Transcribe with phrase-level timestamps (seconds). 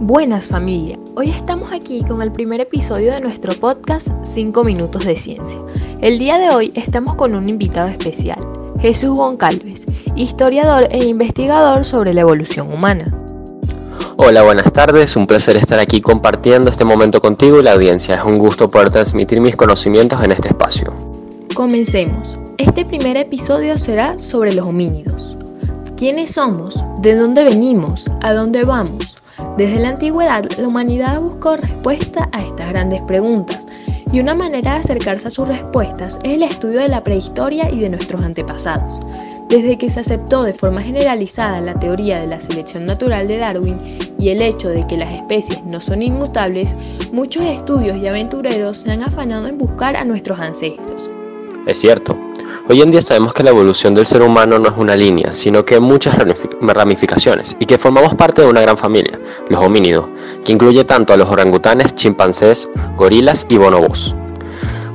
[0.00, 5.16] Buenas familia, hoy estamos aquí con el primer episodio de nuestro podcast 5 minutos de
[5.16, 5.60] ciencia.
[6.00, 8.38] El día de hoy estamos con un invitado especial,
[8.80, 13.12] Jesús Goncalves, historiador e investigador sobre la evolución humana.
[14.16, 18.14] Hola, buenas tardes, un placer estar aquí compartiendo este momento contigo y la audiencia.
[18.14, 20.94] Es un gusto poder transmitir mis conocimientos en este espacio.
[21.54, 22.38] Comencemos.
[22.56, 25.36] Este primer episodio será sobre los homínidos.
[25.96, 26.84] ¿Quiénes somos?
[27.02, 28.08] ¿De dónde venimos?
[28.20, 29.07] ¿A dónde vamos?
[29.58, 33.66] Desde la antigüedad, la humanidad buscó respuesta a estas grandes preguntas,
[34.12, 37.80] y una manera de acercarse a sus respuestas es el estudio de la prehistoria y
[37.80, 39.00] de nuestros antepasados.
[39.48, 43.80] Desde que se aceptó de forma generalizada la teoría de la selección natural de Darwin
[44.20, 46.72] y el hecho de que las especies no son inmutables,
[47.10, 51.10] muchos estudios y aventureros se han afanado en buscar a nuestros ancestros.
[51.66, 52.16] Es cierto,
[52.70, 55.64] Hoy en día sabemos que la evolución del ser humano no es una línea, sino
[55.64, 56.18] que muchas
[56.60, 59.18] ramificaciones y que formamos parte de una gran familia,
[59.48, 60.04] los homínidos,
[60.44, 64.14] que incluye tanto a los orangutanes, chimpancés, gorilas y bonobos,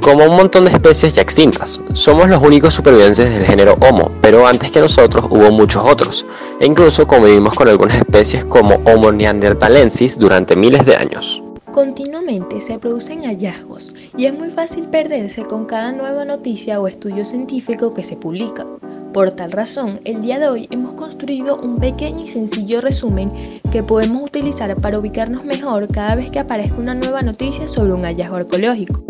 [0.00, 1.80] como un montón de especies ya extintas.
[1.94, 6.26] Somos los únicos supervivientes del género Homo, pero antes que nosotros hubo muchos otros,
[6.58, 11.40] e incluso convivimos con algunas especies como Homo neanderthalensis durante miles de años.
[11.70, 17.24] Continuamente se producen hallazgos y es muy fácil perderse con cada nueva noticia o estudio
[17.24, 18.66] científico que se publica.
[19.12, 23.28] Por tal razón, el día de hoy hemos construido un pequeño y sencillo resumen
[23.72, 28.04] que podemos utilizar para ubicarnos mejor cada vez que aparezca una nueva noticia sobre un
[28.04, 29.02] hallazgo arqueológico.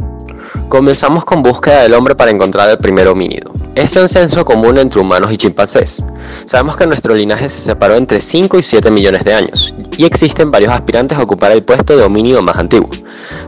[0.69, 3.53] Comenzamos con búsqueda del hombre para encontrar el primer homínido.
[3.75, 6.05] Es un censo común entre humanos y chimpancés.
[6.45, 10.51] Sabemos que nuestro linaje se separó entre 5 y 7 millones de años, y existen
[10.51, 12.91] varios aspirantes a ocupar el puesto de homínido más antiguo.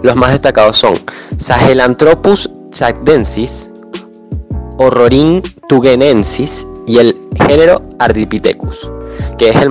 [0.03, 0.95] Los más destacados son
[1.39, 3.71] Sahelanthropus chagdensis,
[4.79, 8.91] Horrorin tugenensis y el género Ardipithecus,
[9.39, 9.71] que es el,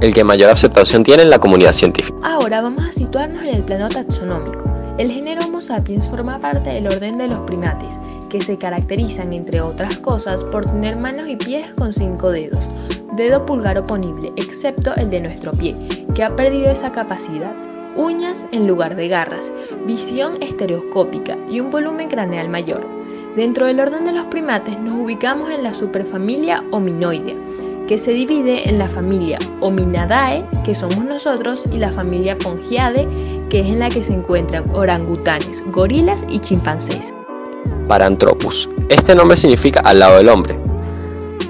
[0.00, 2.16] el que mayor aceptación tiene en la comunidad científica.
[2.22, 4.64] Ahora vamos a situarnos en el plano taxonómico.
[4.98, 7.90] El género Homo sapiens forma parte del orden de los primates,
[8.28, 12.60] que se caracterizan, entre otras cosas, por tener manos y pies con cinco dedos,
[13.16, 15.74] dedo pulgar oponible, excepto el de nuestro pie,
[16.14, 17.52] que ha perdido esa capacidad,
[17.96, 19.52] uñas en lugar de garras,
[19.86, 22.86] visión estereoscópica y un volumen craneal mayor.
[23.36, 27.36] Dentro del orden de los primates nos ubicamos en la superfamilia Hominoidea,
[27.88, 33.08] que se divide en la familia Hominadae, que somos nosotros, y la familia Pongiade,
[33.48, 37.14] que es en la que se encuentran orangutanes, gorilas y chimpancés.
[37.86, 38.68] Paranthropus.
[38.88, 40.58] Este nombre significa al lado del hombre.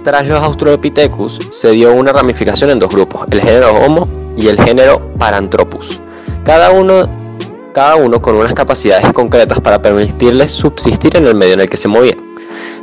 [0.04, 4.58] Tras los Australopithecus se dio una ramificación en dos grupos, el género Homo y el
[4.60, 6.00] género Paranthropus.
[6.44, 7.08] Cada uno,
[7.74, 11.76] cada uno con unas capacidades concretas para permitirles subsistir en el medio en el que
[11.76, 12.28] se movían.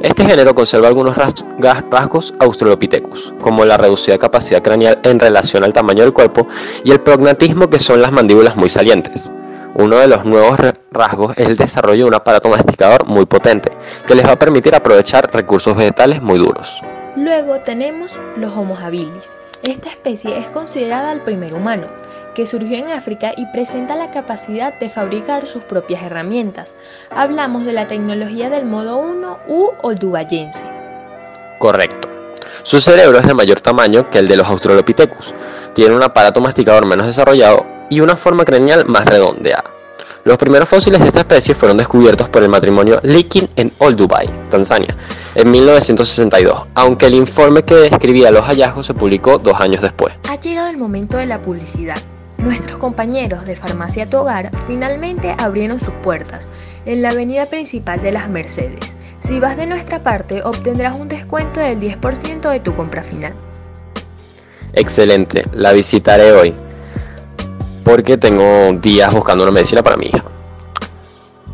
[0.02, 6.04] Este género conserva algunos rasgos australopithecus, como la reducida capacidad craneal en relación al tamaño
[6.04, 6.48] del cuerpo
[6.84, 9.32] y el prognatismo que son las mandíbulas muy salientes.
[9.78, 10.58] Uno de los nuevos
[10.90, 13.74] rasgos es el desarrollo de un aparato masticador muy potente,
[14.08, 16.82] que les va a permitir aprovechar recursos vegetales muy duros.
[17.18, 19.36] Luego tenemos los Homo habilis.
[19.64, 21.88] Esta especie es considerada el primer humano,
[22.36, 26.74] que surgió en África y presenta la capacidad de fabricar sus propias herramientas.
[27.10, 30.64] Hablamos de la tecnología del modo 1 u oldubayense.
[31.60, 32.08] Correcto.
[32.64, 35.34] Su cerebro es de mayor tamaño que el de los Australopithecus.
[35.74, 39.76] Tiene un aparato masticador menos desarrollado y una forma craneal más redondeada.
[40.24, 44.28] Los primeros fósiles de esta especie fueron descubiertos por el matrimonio Likin en Old Dubai,
[44.50, 44.96] Tanzania,
[45.36, 50.16] en 1962, aunque el informe que describía los hallazgos se publicó dos años después.
[50.30, 51.98] Ha llegado el momento de la publicidad.
[52.40, 56.48] Nuestros compañeros de Farmacia Tu Hogar finalmente abrieron sus puertas
[56.86, 58.96] en la avenida principal de las Mercedes.
[59.20, 63.34] Si vas de nuestra parte, obtendrás un descuento del 10% de tu compra final.
[64.74, 66.54] Excelente, la visitaré hoy
[67.86, 70.24] porque tengo días buscando una medicina para mi hija.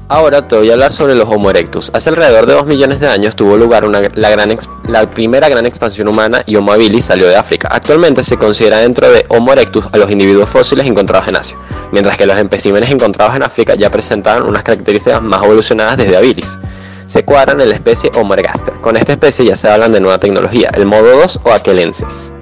[0.08, 1.90] Ahora te voy a hablar sobre los Homo erectus.
[1.94, 4.50] Hace alrededor de 2 millones de años tuvo lugar la, gran
[4.88, 7.70] la, primera gran expansión humana y Homo habilis salió de África.
[7.72, 11.58] Actualmente se considera dentro de Homo erectus a los individuos fósiles encontrados en Asia,
[11.92, 16.60] mientras que los especímenes encontrados en África ya presentaban unas características más evolucionadas desde habilis.
[17.06, 18.74] Se cuadran en la especie Homo ergaster.
[18.76, 22.34] Con esta especie ya se hablan de nueva tecnología, el modo 2 o aquelenses.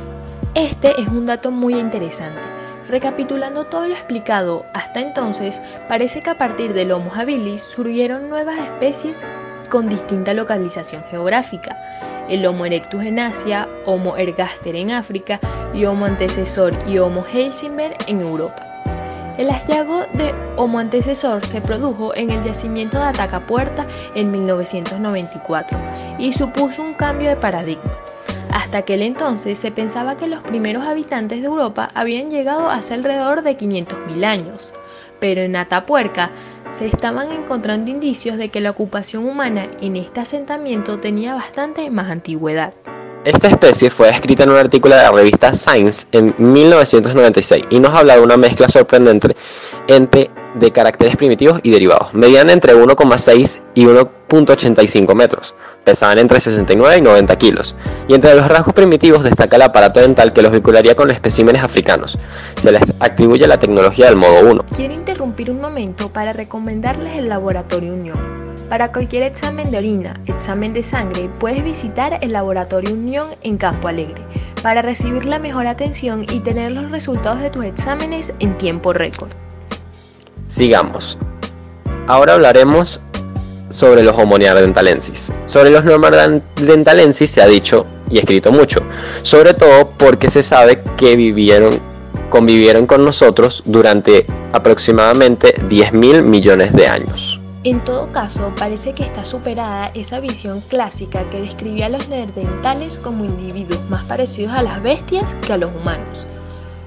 [0.55, 2.58] Este es un dato muy interesante
[2.89, 8.57] Recapitulando todo lo explicado hasta entonces, parece que a partir del Homo habilis surgieron nuevas
[8.57, 9.17] especies
[9.69, 11.77] con distinta localización geográfica.
[12.27, 15.39] El Homo erectus en Asia, Homo ergaster en África
[15.71, 18.65] y Homo antecesor y Homo heisenberg en Europa.
[19.37, 23.85] El hallazgo de Homo antecesor se produjo en el yacimiento de Atacapuerta
[24.15, 25.77] en 1994
[26.17, 28.08] y supuso un cambio de paradigma
[28.51, 33.43] Hasta aquel entonces se pensaba que los primeros habitantes de Europa habían llegado hace alrededor
[33.43, 34.73] de 500.000 años,
[35.19, 36.31] pero en Atapuerca
[36.71, 42.09] se estaban encontrando indicios de que la ocupación humana en este asentamiento tenía bastante más
[42.09, 42.73] antigüedad.
[43.25, 47.93] Esta especie fue descrita en un artículo de la revista Science en 1996 y nos
[47.93, 49.35] habla de una mezcla sorprendente
[49.87, 52.13] entre de caracteres primitivos y derivados.
[52.13, 55.55] Medían entre 1,6 y 1,85 metros.
[55.83, 57.75] Pesaban entre 69 y 90 kilos.
[58.07, 62.17] Y entre los rasgos primitivos destaca el aparato dental que los vincularía con especímenes africanos.
[62.57, 64.65] Se les atribuye la tecnología del modo 1.
[64.75, 68.17] Quiero interrumpir un momento para recomendarles el Laboratorio Unión.
[68.69, 73.87] Para cualquier examen de orina, examen de sangre, puedes visitar el Laboratorio Unión en Campo
[73.87, 74.21] Alegre
[74.61, 79.31] para recibir la mejor atención y tener los resultados de tus exámenes en tiempo récord.
[80.49, 81.19] Sigamos.
[82.07, 83.01] Ahora hablaremos
[83.69, 85.31] sobre los Homo neanderthalensis.
[85.45, 88.81] Sobre los neanderthalensis se ha dicho y escrito mucho,
[89.21, 91.79] sobre todo porque se sabe que vivieron,
[92.31, 97.39] convivieron con nosotros durante aproximadamente 10.000 millones de años.
[97.63, 102.97] En todo caso, parece que está superada esa visión clásica que describía a los neandertales
[102.97, 106.25] como individuos más parecidos a las bestias que a los humanos.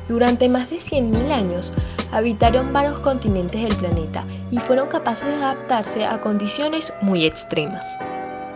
[0.08, 1.72] Durante más de 100.000 años,
[2.12, 7.84] habitaron varios continentes del planeta y fueron capaces de adaptarse a condiciones muy extremas.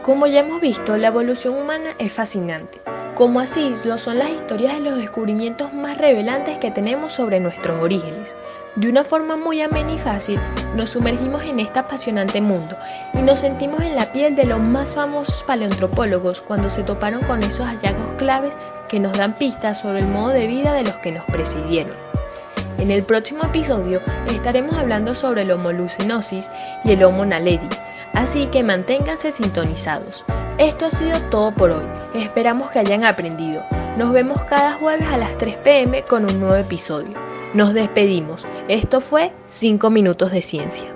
[0.02, 2.80] Como ya hemos visto, la evolución humana es fascinante,
[3.16, 7.80] como así lo son las historias de los descubrimientos más revelantes que tenemos sobre nuestros
[7.80, 8.36] orígenes.
[8.76, 10.38] De una forma muy amena y fácil,
[10.76, 12.76] nos sumergimos en este apasionante mundo
[13.14, 17.42] y nos sentimos en la piel de los más famosos paleontropólogos cuando se toparon con
[17.42, 18.52] esos hallazgos claves
[18.90, 22.05] que nos dan pistas sobre el modo de vida de los que nos presidieron.
[22.78, 26.50] En el próximo episodio estaremos hablando sobre el Homo lucinosis
[26.84, 27.68] y el Homo naledi,
[28.12, 30.24] así que manténganse sintonizados.
[30.58, 31.84] Esto ha sido todo por hoy,
[32.14, 33.62] esperamos que hayan aprendido.
[33.96, 37.14] Nos vemos cada jueves a las 3 pm con un nuevo episodio.
[37.54, 40.95] Nos despedimos, esto fue 5 minutos de ciencia.